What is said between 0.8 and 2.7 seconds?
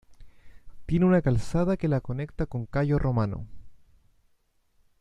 Tiene una calzada que la conecta con